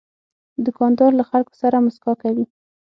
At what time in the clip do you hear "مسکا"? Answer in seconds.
1.85-2.13